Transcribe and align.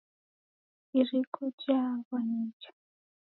Iriko 0.99 1.41
jaaghwa 1.61 2.19
nicha. 2.31 2.71